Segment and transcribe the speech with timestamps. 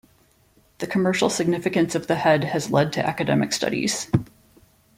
[0.79, 4.07] The commercial significance of the head has led to academic studies.